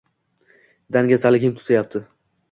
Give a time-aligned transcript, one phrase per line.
[0.95, 2.03] dangasaligim tutyapti.